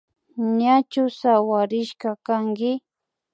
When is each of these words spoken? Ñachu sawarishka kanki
Ñachu 0.59 1.03
sawarishka 1.19 2.09
kanki 2.25 2.71